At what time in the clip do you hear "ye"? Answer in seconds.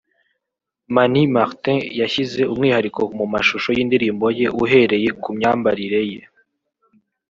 4.39-4.47, 6.11-6.21